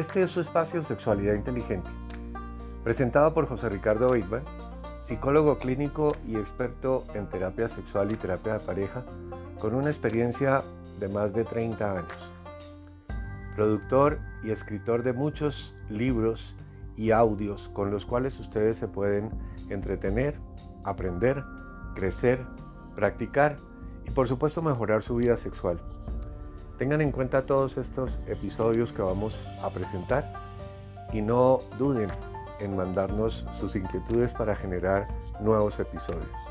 [0.00, 1.90] Este es su espacio Sexualidad Inteligente,
[2.82, 4.42] presentado por José Ricardo Weidman,
[5.02, 9.04] psicólogo clínico y experto en terapia sexual y terapia de pareja,
[9.58, 10.62] con una experiencia
[10.98, 12.18] de más de 30 años.
[13.54, 16.54] Productor y escritor de muchos libros
[16.96, 19.30] y audios con los cuales ustedes se pueden
[19.68, 20.40] entretener,
[20.82, 21.44] aprender,
[21.94, 22.46] crecer,
[22.94, 23.58] practicar
[24.06, 25.78] y por supuesto mejorar su vida sexual.
[26.80, 30.32] Tengan en cuenta todos estos episodios que vamos a presentar
[31.12, 32.08] y no duden
[32.58, 35.06] en mandarnos sus inquietudes para generar
[35.40, 36.49] nuevos episodios.